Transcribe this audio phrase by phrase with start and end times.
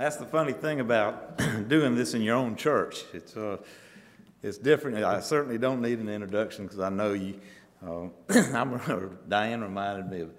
[0.00, 1.36] That's the funny thing about
[1.68, 3.04] doing this in your own church.
[3.12, 3.58] It's, uh,
[4.42, 4.96] it's different.
[5.04, 7.38] I certainly don't need an introduction because I know you.
[7.86, 8.06] Uh,
[9.28, 10.32] Diane reminded me of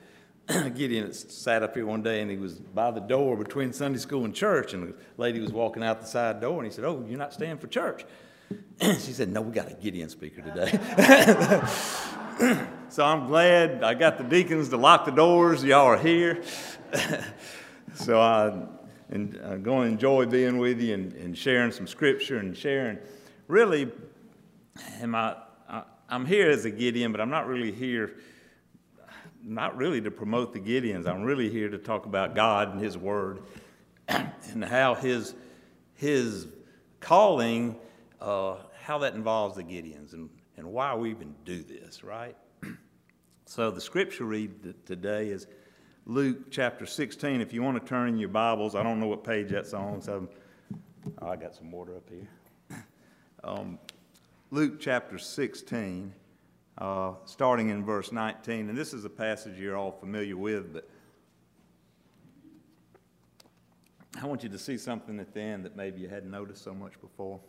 [0.75, 4.25] Gideon sat up here one day and he was by the door between Sunday school
[4.25, 7.05] and church, and the lady was walking out the side door, and he said, "Oh,
[7.07, 8.03] you're not staying for church."
[8.81, 10.71] she said, No, we got a Gideon speaker today.
[12.89, 15.63] so I'm glad I got the deacons to lock the doors.
[15.63, 16.41] Y'all are here.
[17.93, 18.65] so I
[19.11, 22.97] and uh, going to enjoy being with you and, and, sharing some scripture and sharing.
[23.47, 23.91] Really,
[25.01, 25.35] am I,
[25.69, 28.15] I, I'm here as a Gideon, but I'm not really here,
[29.43, 31.07] not really to promote the Gideons.
[31.07, 33.41] I'm really here to talk about God and His Word
[34.07, 35.35] and how His,
[35.95, 36.47] His
[37.01, 37.75] calling
[38.21, 42.35] uh, how that involves the Gideons and, and why we even do this, right?
[43.45, 45.47] so the scripture read today is
[46.07, 47.41] Luke chapter 16.
[47.41, 50.01] If you want to turn in your Bibles, I don't know what page that's on,
[50.01, 50.27] so
[51.21, 52.27] oh, I got some water up here.
[53.43, 53.77] Um,
[54.49, 56.11] Luke chapter 16,
[56.79, 58.69] uh, starting in verse 19.
[58.69, 60.89] And this is a passage you're all familiar with, but
[64.19, 66.73] I want you to see something at the end that maybe you hadn't noticed so
[66.73, 67.39] much before.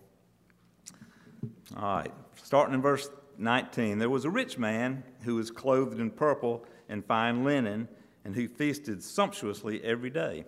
[1.77, 3.99] All right, starting in verse 19.
[3.99, 7.89] There was a rich man who was clothed in purple and fine linen,
[8.25, 10.45] and who feasted sumptuously every day.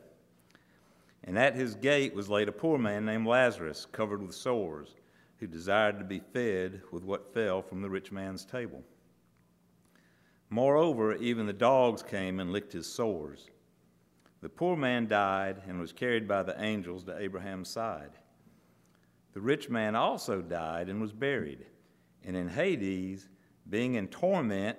[1.25, 4.95] And at his gate was laid a poor man named Lazarus, covered with sores,
[5.39, 8.83] who desired to be fed with what fell from the rich man's table.
[10.51, 13.49] Moreover, even the dogs came and licked his sores.
[14.41, 18.11] The poor man died and was carried by the angels to Abraham's side.
[19.33, 21.67] The rich man also died and was buried.
[22.23, 23.29] And in Hades,
[23.69, 24.79] being in torment,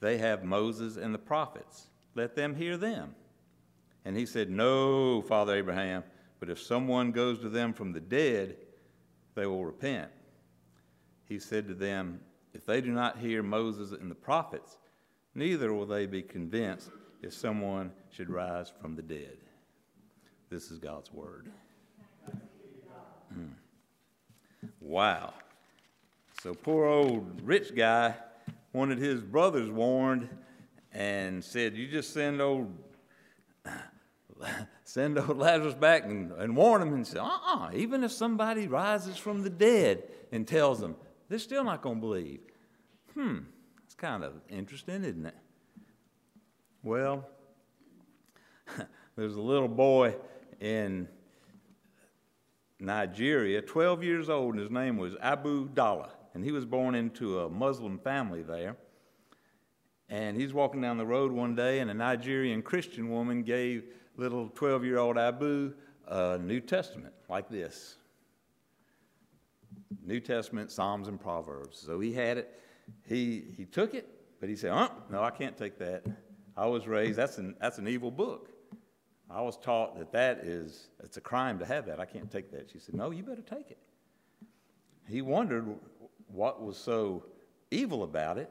[0.00, 1.88] They have Moses and the prophets.
[2.14, 3.14] Let them hear them.
[4.04, 6.02] And he said, No, Father Abraham,
[6.40, 8.56] but if someone goes to them from the dead,
[9.34, 10.10] they will repent.
[11.24, 12.20] He said to them,
[12.54, 14.78] If they do not hear Moses and the prophets,
[15.34, 16.90] neither will they be convinced
[17.22, 19.36] if someone should rise from the dead.
[20.48, 21.48] This is God's word.
[23.32, 23.52] Mm.
[24.80, 25.34] Wow.
[26.42, 28.14] So poor old rich guy
[28.72, 30.28] wanted his brothers warned
[30.92, 32.72] and said, You just send old
[34.84, 39.16] send old Lazarus back and, and warn him and say, uh-uh, even if somebody rises
[39.16, 40.96] from the dead and tells them,
[41.28, 42.40] they're still not going to believe.
[43.14, 43.38] Hmm,
[43.84, 45.36] it's kind of interesting, isn't it?
[46.82, 47.28] Well,
[49.16, 50.16] there's a little boy
[50.60, 51.08] in
[52.78, 56.10] Nigeria, 12 years old, and his name was Abu Dalla.
[56.34, 58.76] And he was born into a Muslim family there.
[60.08, 63.84] And he's walking down the road one day, and a Nigerian Christian woman gave
[64.16, 65.72] little 12 year old Abu
[66.06, 67.96] a New Testament like this
[70.04, 71.78] New Testament, Psalms, and Proverbs.
[71.78, 72.60] So he had it.
[73.06, 74.08] He, he took it,
[74.40, 76.04] but he said, oh, no, I can't take that.
[76.56, 78.50] I was raised, that's an, that's an evil book.
[79.30, 82.00] I was taught that that is, it's a crime to have that.
[82.00, 82.68] I can't take that.
[82.72, 83.78] She said, No, you better take it.
[85.08, 85.76] He wondered
[86.32, 87.24] what was so
[87.70, 88.50] evil about it,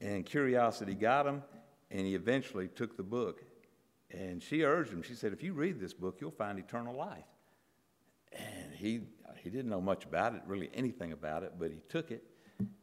[0.00, 1.42] and curiosity got him,
[1.90, 3.42] and he eventually took the book.
[4.10, 7.24] And she urged him, she said, If you read this book, you'll find eternal life.
[8.32, 9.00] And he,
[9.42, 12.24] he didn't know much about it, really anything about it, but he took it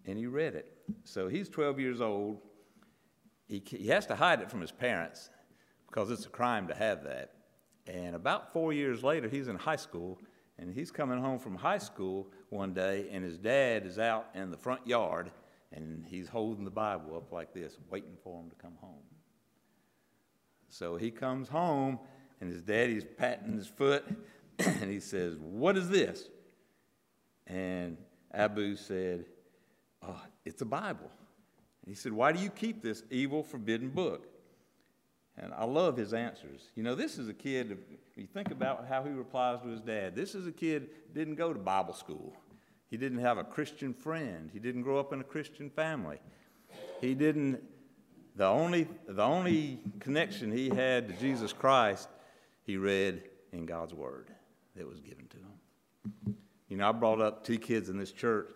[0.06, 0.78] and he read it.
[1.04, 2.40] So he's 12 years old.
[3.48, 5.30] He, he has to hide it from his parents
[5.88, 7.34] because it's a crime to have that.
[7.88, 10.20] And about four years later, he's in high school,
[10.62, 14.52] and he's coming home from high school one day, and his dad is out in
[14.52, 15.32] the front yard,
[15.74, 19.04] and he's holding the Bible up like this, waiting for him to come home.
[20.70, 22.00] So he comes home,
[22.40, 24.06] and his daddy's patting his foot,
[24.60, 26.30] and he says, What is this?
[27.48, 27.98] And
[28.32, 29.26] Abu said,
[30.08, 31.10] oh, It's a Bible.
[31.84, 34.28] And he said, Why do you keep this evil, forbidden book?
[35.38, 36.70] And I love his answers.
[36.76, 37.78] You know, this is a kid,
[38.16, 40.16] you think about how he replies to his dad.
[40.16, 42.36] This is a kid didn't go to Bible school.
[42.90, 44.50] He didn't have a Christian friend.
[44.52, 46.20] He didn't grow up in a Christian family.
[47.00, 47.64] He didn't,
[48.36, 52.10] the only, the only connection he had to Jesus Christ,
[52.64, 53.24] he read
[53.54, 54.30] in God's Word
[54.76, 56.36] that was given to him.
[56.68, 58.50] You know, I brought up two kids in this church,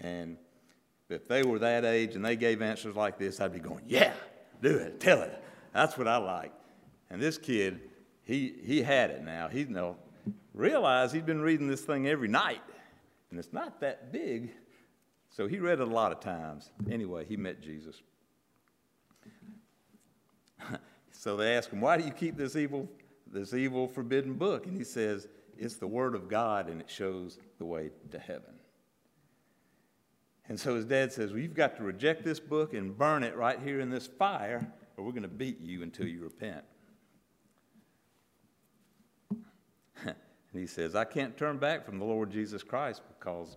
[0.00, 0.36] and
[1.08, 4.12] if they were that age and they gave answers like this, I'd be going, Yeah,
[4.60, 5.42] do it, tell it.
[5.72, 6.52] That's what I like.
[7.10, 7.80] And this kid,
[8.24, 9.48] he, he had it now.
[9.48, 9.96] He you know,
[10.54, 12.62] realized he'd been reading this thing every night,
[13.30, 14.50] and it's not that big.
[15.30, 16.70] So he read it a lot of times.
[16.90, 18.02] Anyway, he met Jesus.
[21.12, 22.88] so they ask him, Why do you keep this evil,
[23.26, 24.66] this evil forbidden book?
[24.66, 28.54] And he says, It's the Word of God, and it shows the way to heaven.
[30.48, 33.36] And so his dad says, Well, you've got to reject this book and burn it
[33.36, 34.66] right here in this fire,
[34.98, 36.64] or we're going to beat you until you repent.
[40.04, 40.16] and
[40.52, 43.56] he says, I can't turn back from the Lord Jesus Christ because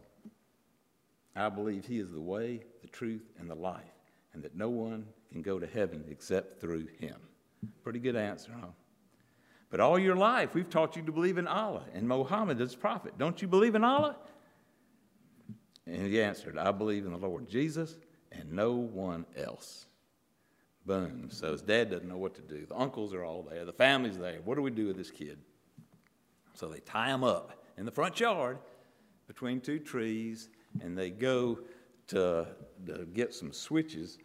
[1.36, 3.82] I believe he is the way, the truth, and the life,
[4.34, 7.16] and that no one can go to heaven except through him.
[7.84, 8.68] Pretty good answer, huh?
[9.72, 13.18] But all your life, we've taught you to believe in Allah and Muhammad as prophet.
[13.18, 14.18] Don't you believe in Allah?
[15.88, 17.98] And he answered, I believe in the Lord Jesus
[18.32, 19.86] and no one else.
[20.86, 21.30] Boom.
[21.30, 22.66] So his dad doesn't know what to do.
[22.66, 23.66] The uncles are all there.
[23.66, 24.40] The family's there.
[24.44, 25.38] What do we do with this kid?
[26.54, 28.58] So they tie him up in the front yard
[29.28, 30.50] between two trees
[30.82, 31.60] and they go
[32.08, 32.48] to,
[32.86, 34.18] to get some switches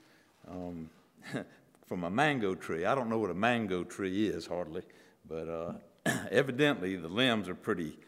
[0.49, 0.91] um,
[1.87, 2.85] from a mango tree.
[2.85, 4.83] I don't know what a mango tree is hardly,
[5.29, 5.73] but uh,
[6.31, 7.99] evidently the limbs are pretty,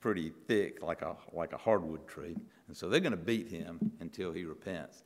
[0.00, 2.36] pretty thick, like a, like a hardwood tree.
[2.68, 5.04] And so they're going to beat him until he repents.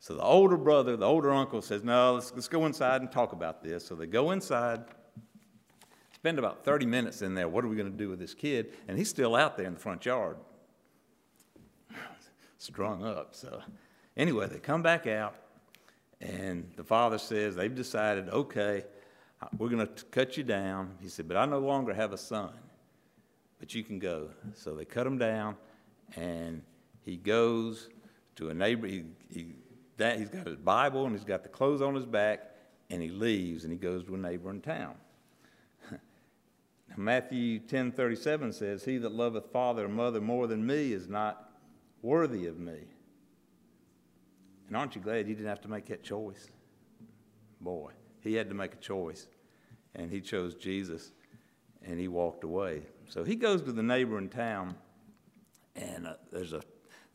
[0.00, 3.32] So the older brother, the older uncle says, No, let's, let's go inside and talk
[3.32, 3.84] about this.
[3.84, 4.84] So they go inside,
[6.14, 7.48] spend about 30 minutes in there.
[7.48, 8.74] What are we going to do with this kid?
[8.86, 10.36] And he's still out there in the front yard,
[12.58, 13.34] strung up.
[13.34, 13.60] So
[14.16, 15.34] anyway, they come back out,
[16.20, 18.84] and the father says, They've decided, okay,
[19.56, 20.94] we're going to cut you down.
[21.00, 22.52] He said, But I no longer have a son,
[23.58, 24.28] but you can go.
[24.54, 25.56] So they cut him down,
[26.14, 26.62] and
[27.00, 27.88] he goes
[28.36, 28.86] to a neighbor.
[28.86, 29.54] He, he
[29.98, 32.40] that he's got his Bible and he's got the clothes on his back,
[32.90, 34.94] and he leaves and he goes to a neighboring town.
[36.96, 41.52] Matthew 10:37 says, "He that loveth father or mother more than me is not
[42.00, 42.78] worthy of me."
[44.68, 46.50] And aren't you glad you didn't have to make that choice?
[47.60, 49.26] Boy, he had to make a choice,
[49.94, 51.12] and he chose Jesus,
[51.82, 52.82] and he walked away.
[53.08, 54.76] So he goes to the neighboring town,
[55.74, 56.62] and uh, there's a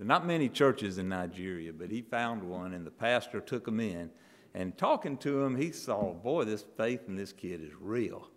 [0.03, 3.65] there are not many churches in Nigeria, but he found one, and the pastor took
[3.65, 4.09] him in.
[4.53, 8.27] And talking to him, he saw, boy, this faith in this kid is real.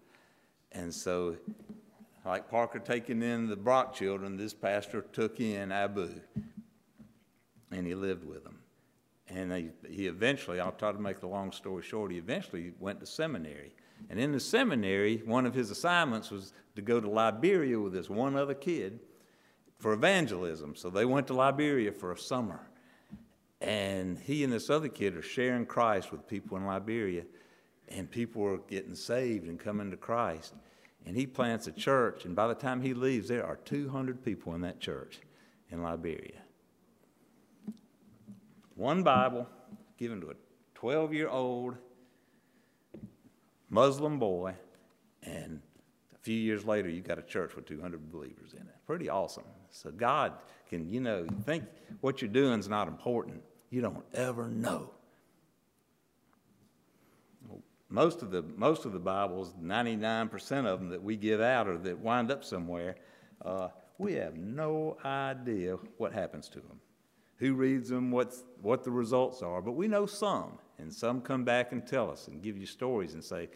[0.71, 1.35] And so,
[2.25, 6.09] like Parker taking in the Brock children, this pastor took in Abu,
[7.73, 8.61] and he lived with them.
[9.27, 13.01] And he, he eventually, I'll try to make the long story short, he eventually went
[13.01, 13.73] to seminary.
[14.09, 18.09] And in the seminary, one of his assignments was to go to Liberia with this
[18.09, 19.01] one other kid
[19.79, 20.75] for evangelism.
[20.77, 22.61] So they went to Liberia for a summer.
[23.61, 27.25] And he and this other kid are sharing Christ with people in Liberia.
[27.89, 30.55] And people are getting saved and coming to Christ.
[31.05, 32.25] And he plants a church.
[32.25, 35.21] And by the time he leaves, there are 200 people in that church
[35.71, 36.43] in Liberia.
[38.75, 39.47] One Bible
[39.97, 40.35] given to a
[40.75, 41.77] 12 year old
[43.71, 44.55] Muslim boy.
[45.23, 45.61] And
[46.27, 48.75] few years later, you got a church with 200 believers in it.
[48.85, 49.45] Pretty awesome.
[49.71, 50.33] So God
[50.69, 51.63] can, you know, think
[52.01, 53.45] what you're doing is not important.
[53.71, 54.91] You don't ever know.
[57.89, 61.79] Most of the most of the Bibles, 99% of them that we give out or
[61.79, 62.97] that wind up somewhere,
[63.45, 63.69] uh,
[63.99, 66.81] we have no idea what happens to them,
[67.37, 69.63] who reads them, what's, what the results are.
[69.63, 73.15] But we know some, and some come back and tell us and give you stories
[73.15, 73.49] and say,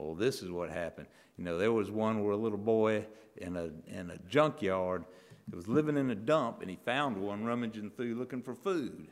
[0.00, 3.56] "Oh, this is what happened." You know, there was one where a little boy in
[3.56, 5.04] a in a junkyard
[5.52, 9.08] was living in a dump and he found one rummaging through looking for food.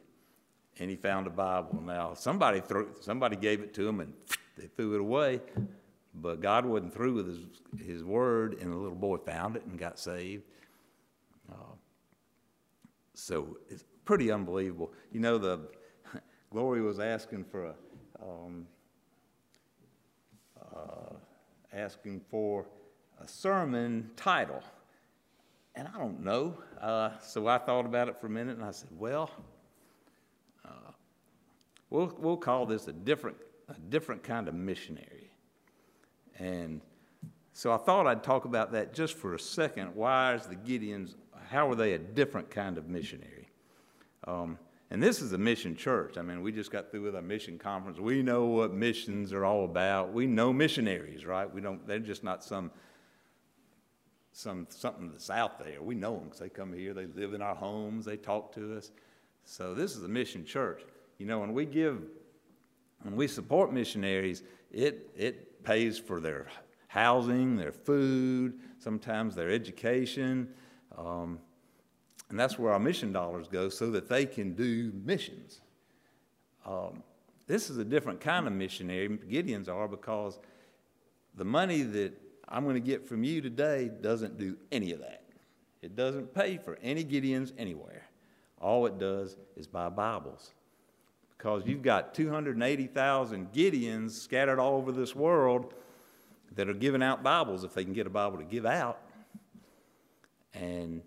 [0.80, 1.82] And he found a Bible.
[1.84, 4.12] Now, somebody, threw, somebody gave it to him and
[4.56, 5.40] they threw it away.
[6.14, 7.38] But God wasn't through with his,
[7.84, 10.44] his word, and the little boy found it and got saved.
[11.50, 11.74] Uh,
[13.14, 14.92] so it's pretty unbelievable.
[15.12, 15.60] You know, the
[16.50, 17.74] Glory was asking for a,
[18.22, 18.66] um,
[21.72, 22.66] asking for
[23.20, 24.62] a sermon title.
[25.74, 26.58] And I don't know.
[26.80, 29.30] Uh, so I thought about it for a minute and I said, well,
[30.64, 30.92] uh,
[31.90, 33.36] we'll, we'll call this a different,
[33.68, 35.30] a different kind of missionary.
[36.38, 36.80] And
[37.52, 39.94] so I thought I'd talk about that just for a second.
[39.94, 41.14] Why is the Gideons,
[41.48, 43.48] how are they a different kind of missionary?
[44.24, 44.58] Um,
[44.90, 46.16] and this is a mission church.
[46.16, 47.98] I mean, we just got through with a mission conference.
[47.98, 50.12] We know what missions are all about.
[50.12, 51.52] We know missionaries, right?
[51.52, 52.70] We don't, they're just not some,
[54.32, 55.82] some something that's out there.
[55.82, 58.78] We know them because they come here, they live in our homes, they talk to
[58.78, 58.90] us.
[59.44, 60.82] So this is a mission church.
[61.18, 62.02] You know, when we give,
[63.02, 66.46] when we support missionaries, it, it pays for their
[66.86, 70.48] housing, their food, sometimes their education.
[70.96, 71.40] Um,
[72.30, 75.60] and that's where our mission dollars go so that they can do missions.
[76.66, 77.02] Um,
[77.46, 80.38] this is a different kind of missionary, Gideons are, because
[81.34, 82.12] the money that
[82.46, 85.22] I'm going to get from you today doesn't do any of that.
[85.80, 88.04] It doesn't pay for any Gideons anywhere.
[88.60, 90.52] All it does is buy Bibles.
[91.36, 95.72] Because you've got 280,000 Gideons scattered all over this world
[96.56, 99.00] that are giving out Bibles if they can get a Bible to give out.
[100.52, 101.02] And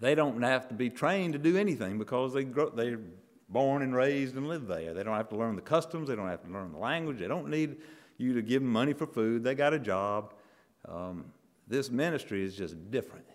[0.00, 3.00] they don't have to be trained to do anything because they grow, they're
[3.48, 4.94] born and raised and live there.
[4.94, 6.08] They don't have to learn the customs.
[6.08, 7.18] They don't have to learn the language.
[7.18, 7.76] They don't need
[8.18, 9.42] you to give them money for food.
[9.42, 10.34] They got a job.
[10.86, 11.26] Um,
[11.66, 13.26] this ministry is just different.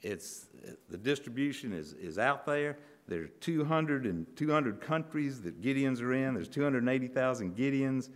[0.00, 0.46] It's
[0.88, 2.78] the distribution is, is out there.
[3.08, 6.34] There's 200 and 200 countries that Gideons are in.
[6.34, 8.10] There's 280,000 Gideons.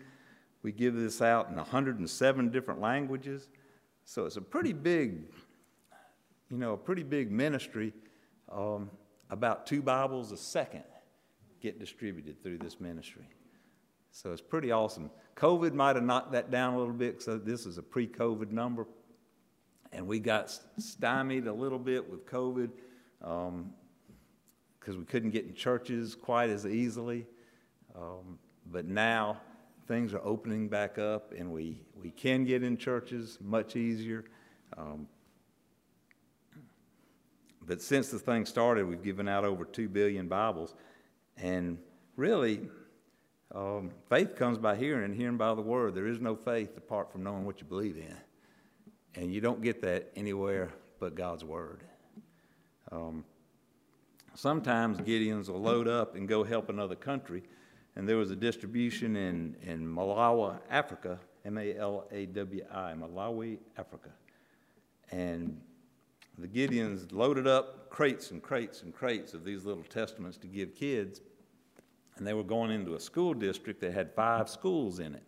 [0.63, 3.49] We give this out in 107 different languages.
[4.05, 5.25] So it's a pretty big
[6.51, 7.93] you know, a pretty big ministry.
[8.51, 8.91] Um,
[9.31, 10.85] about two Bibles a second
[11.61, 13.29] get distributed through this ministry.
[14.13, 15.11] So it's pretty awesome.
[15.37, 18.51] COVID might have knocked that down a little bit, so this is a pre COVID
[18.51, 18.87] number.
[19.93, 22.71] And we got stymied a little bit with COVID
[23.21, 27.27] because um, we couldn't get in churches quite as easily.
[27.95, 28.39] Um,
[28.71, 29.41] but now
[29.87, 34.25] things are opening back up, and we, we can get in churches much easier.
[34.77, 35.09] Um,
[37.67, 40.75] but since the thing started, we've given out over 2 billion Bibles.
[41.37, 41.79] And
[42.15, 42.69] really,
[43.55, 45.95] um, faith comes by hearing, and hearing by the Word.
[45.95, 48.17] There is no faith apart from knowing what you believe in.
[49.21, 50.71] And you don't get that anywhere
[51.01, 51.83] but God's Word.
[52.93, 53.25] Um,
[54.35, 57.43] sometimes Gideons will load up and go help another country.
[57.97, 62.93] And there was a distribution in, in Malawi, Africa, M A L A W I,
[62.93, 64.11] Malawi, Africa.
[65.11, 65.61] And
[66.39, 70.75] the Gideons loaded up crates and crates and crates of these little testaments to give
[70.75, 71.23] kids,
[72.17, 75.23] and they were going into a school district that had five schools in it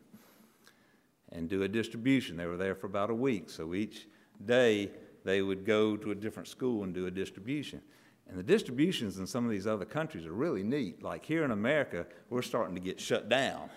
[1.32, 2.36] and do a distribution.
[2.36, 4.06] They were there for about a week, so each
[4.44, 4.90] day
[5.24, 7.80] they would go to a different school and do a distribution.
[8.28, 11.02] And the distributions in some of these other countries are really neat.
[11.02, 13.70] Like here in America, we're starting to get shut down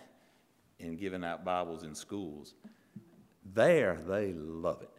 [0.80, 2.56] in giving out Bibles in schools.
[3.54, 4.90] There, they love it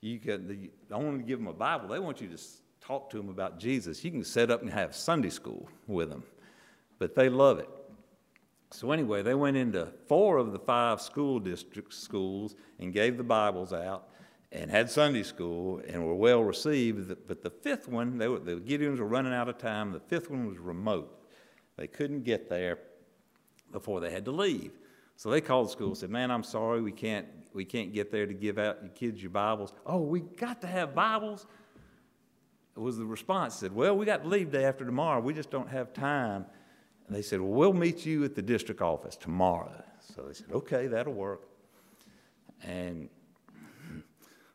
[0.00, 1.88] you can the, only give them a Bible.
[1.88, 2.38] They want you to
[2.80, 4.04] talk to them about Jesus.
[4.04, 6.22] You can set up and have Sunday school with them,
[6.98, 7.68] but they love it.
[8.70, 13.24] So anyway, they went into four of the five school district schools and gave the
[13.24, 14.08] Bibles out
[14.52, 17.14] and had Sunday school and were well received.
[17.26, 19.92] But the fifth one, they were, the Gideons were running out of time.
[19.92, 21.12] The fifth one was remote.
[21.76, 22.78] They couldn't get there
[23.72, 24.72] before they had to leave.
[25.16, 28.12] So they called the school and said, Man, I'm sorry, we can't, we can't get
[28.12, 29.72] there to give out your kids your Bibles.
[29.86, 31.46] Oh, we got to have Bibles?
[32.76, 35.20] It was the response said, Well, we got to leave day after tomorrow.
[35.20, 36.44] We just don't have time.
[37.06, 39.82] And they said, Well, we'll meet you at the district office tomorrow.
[40.00, 41.48] So they said, Okay, that'll work.
[42.62, 43.08] And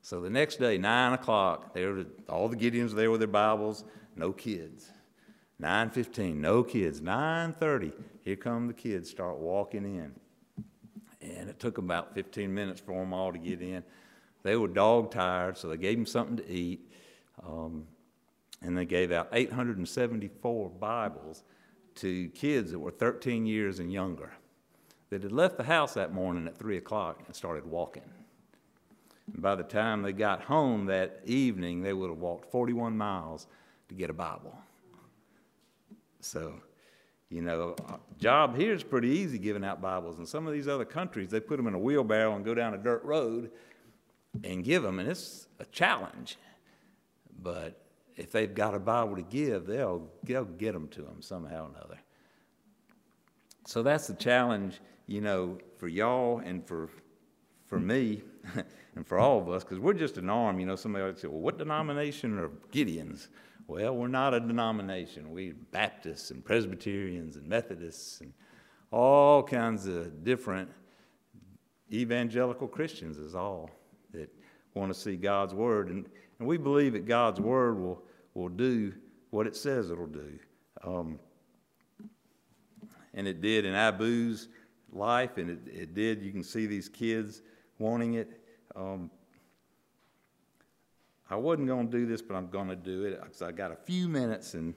[0.04, 3.84] so the next day, nine o'clock, there all the Gideons there with their Bibles,
[4.16, 4.92] no kids.
[5.60, 7.02] 9:15, no kids.
[7.02, 10.12] 9:30, here come the kids start walking in
[11.42, 13.84] and it took about 15 minutes for them all to get in.
[14.44, 16.88] They were dog tired, so they gave them something to eat,
[17.44, 17.88] um,
[18.62, 21.44] and they gave out 874 Bibles
[21.96, 24.32] to kids that were 13 years and younger
[25.10, 28.10] that had left the house that morning at 3 o'clock and started walking.
[29.34, 33.48] And by the time they got home that evening, they would have walked 41 miles
[33.90, 34.56] to get a Bible.
[36.20, 36.54] So
[37.32, 37.78] you know,
[38.20, 40.20] job here is pretty easy giving out Bibles.
[40.20, 42.74] In some of these other countries, they put them in a wheelbarrow and go down
[42.74, 43.52] a dirt road
[44.44, 46.38] and give them, and it's a challenge.
[47.42, 47.82] But
[48.18, 51.70] if they've got a Bible to give, they'll, they'll get them to them somehow or
[51.70, 52.00] another.
[53.66, 56.90] So that's the challenge, you know, for y'all and for,
[57.68, 58.24] for me
[58.96, 60.60] and for all of us, because we're just an arm.
[60.60, 63.30] You know, somebody would say, well, what denomination are Gideons?
[63.68, 65.32] Well, we're not a denomination.
[65.32, 68.34] We're Baptists and Presbyterians and Methodists and
[68.92, 70.70] all kinds of different
[71.92, 73.70] evangelical Christians is all
[74.14, 74.30] that
[74.74, 75.90] want to see God's Word.
[75.90, 76.06] And,
[76.40, 78.04] and we believe that God's Word will,
[78.34, 78.94] will do
[79.30, 80.40] what it says it'll do.
[80.84, 81.20] Um,
[83.14, 84.48] and it did in Abu's
[84.92, 86.22] life, and it, it did.
[86.22, 87.42] You can see these kids
[87.80, 88.30] wanting it.
[88.76, 89.10] Um,
[91.32, 93.72] I wasn't going to do this, but I'm going to do it because I got
[93.72, 94.54] a few minutes.
[94.54, 94.74] And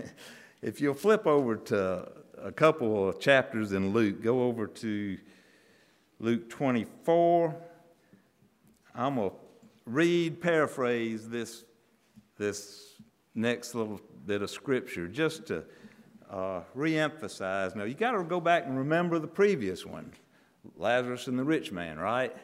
[0.62, 2.10] if you'll flip over to
[2.42, 5.18] a couple of chapters in Luke, go over to
[6.18, 7.54] Luke 24.
[8.94, 9.36] I'm going to
[9.84, 11.64] read, paraphrase this,
[12.38, 12.94] this
[13.34, 15.62] next little bit of scripture just to
[16.30, 17.76] uh, re-emphasize.
[17.76, 20.10] Now, you got to go back and remember the previous one,
[20.74, 22.34] Lazarus and the rich man, right?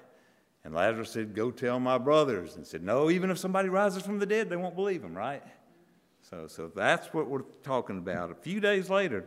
[0.68, 4.18] And Lazarus said, "Go tell my brothers." And said, "No, even if somebody rises from
[4.18, 5.42] the dead, they won't believe him, right?"
[6.20, 8.30] So, so that's what we're talking about.
[8.30, 9.24] A few days later,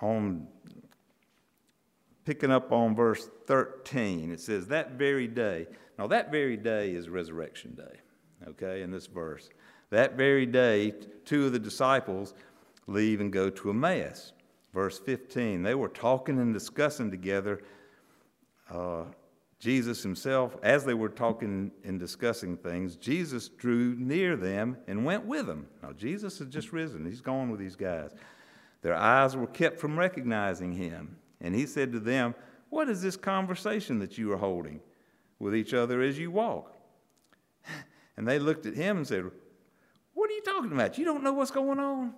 [0.00, 0.46] on
[2.24, 5.66] picking up on verse 13, it says, "That very day."
[5.98, 7.98] Now, that very day is Resurrection Day.
[8.46, 9.50] Okay, in this verse,
[9.90, 10.94] that very day,
[11.24, 12.32] two of the disciples
[12.86, 14.34] leave and go to Emmaus.
[14.72, 17.60] Verse 15, they were talking and discussing together.
[18.70, 19.06] Uh,
[19.58, 25.24] Jesus himself, as they were talking and discussing things, Jesus drew near them and went
[25.24, 25.68] with them.
[25.82, 28.10] Now, Jesus had just risen, he's gone with these guys.
[28.82, 31.16] Their eyes were kept from recognizing him.
[31.40, 32.34] And he said to them,
[32.68, 34.80] What is this conversation that you are holding
[35.38, 36.74] with each other as you walk?
[38.16, 39.24] And they looked at him and said,
[40.12, 40.98] What are you talking about?
[40.98, 42.14] You don't know what's going on?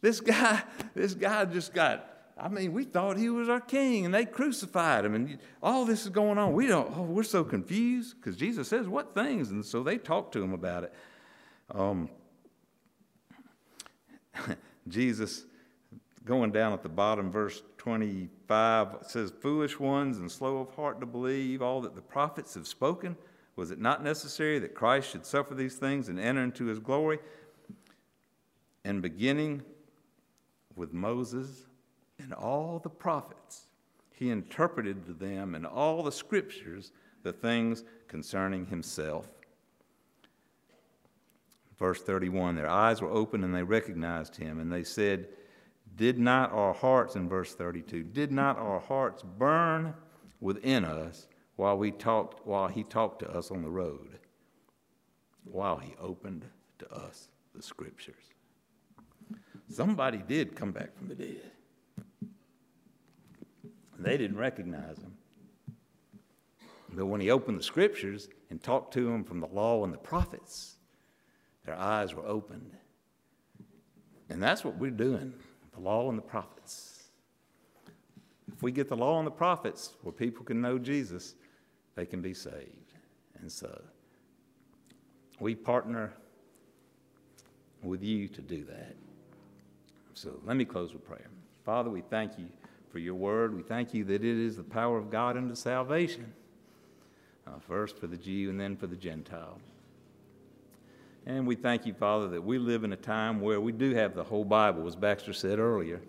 [0.00, 0.62] This guy,
[0.94, 2.06] this guy just got,
[2.38, 6.02] I mean, we thought he was our king and they crucified him and all this
[6.02, 6.54] is going on.
[6.54, 9.50] We don't, oh, we're so confused because Jesus says, what things?
[9.50, 10.94] And so they talked to him about it.
[11.70, 12.08] Um,
[14.88, 15.44] Jesus,
[16.24, 21.06] going down at the bottom, verse 25, says, Foolish ones and slow of heart to
[21.06, 23.16] believe all that the prophets have spoken.
[23.56, 27.18] Was it not necessary that Christ should suffer these things and enter into his glory?
[28.84, 29.62] And beginning
[30.74, 31.66] with Moses
[32.22, 33.66] and all the prophets.
[34.12, 39.28] He interpreted to them in all the scriptures the things concerning himself.
[41.78, 45.28] Verse 31 Their eyes were open and they recognized him, and they said,
[45.96, 49.94] Did not our hearts, in verse 32, did not our hearts burn
[50.40, 54.18] within us while, we talked, while he talked to us on the road,
[55.44, 56.44] while he opened
[56.78, 58.32] to us the scriptures?
[59.68, 61.50] Somebody did come back from the dead.
[64.02, 65.14] They didn't recognize him.
[66.92, 69.98] But when he opened the scriptures and talked to them from the law and the
[69.98, 70.76] prophets,
[71.64, 72.72] their eyes were opened.
[74.28, 75.32] And that's what we're doing
[75.74, 77.04] the law and the prophets.
[78.52, 81.34] If we get the law and the prophets where people can know Jesus,
[81.94, 82.92] they can be saved.
[83.40, 83.80] And so
[85.40, 86.12] we partner
[87.82, 88.94] with you to do that.
[90.14, 91.30] So let me close with prayer.
[91.64, 92.48] Father, we thank you
[92.92, 93.56] for your word.
[93.56, 96.32] We thank you that it is the power of God unto salvation,
[97.46, 99.58] uh, first for the Jew and then for the Gentile.
[101.24, 104.14] And we thank you, Father, that we live in a time where we do have
[104.14, 106.02] the whole Bible, as Baxter said earlier,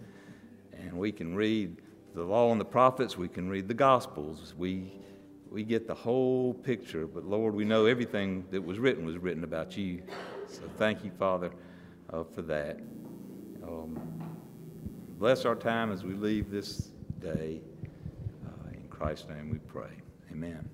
[0.74, 1.78] and we can read
[2.16, 4.54] the law and the prophets, we can read the Gospels.
[4.58, 4.92] We,
[5.50, 9.44] we get the whole picture, but Lord, we know everything that was written was written
[9.44, 10.02] about you.
[10.48, 11.52] So thank you, Father,
[12.12, 12.80] uh, for that.
[13.64, 14.23] Um,
[15.24, 16.90] bless our time as we leave this
[17.22, 17.62] day.
[18.46, 19.88] Uh, in Christ's name we pray.
[20.30, 20.70] Amen.